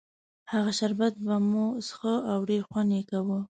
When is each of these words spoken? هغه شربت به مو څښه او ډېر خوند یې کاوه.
هغه 0.51 0.71
شربت 0.79 1.13
به 1.25 1.35
مو 1.49 1.65
څښه 1.87 2.13
او 2.31 2.39
ډېر 2.49 2.61
خوند 2.69 2.89
یې 2.97 3.01
کاوه. 3.09 3.39